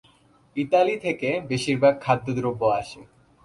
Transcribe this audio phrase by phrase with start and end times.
[0.55, 3.01] Italy থেকে বেশির ভাগ খাদ্যদ্রব্য আসে।